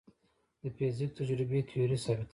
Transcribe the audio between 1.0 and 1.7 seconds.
تجربې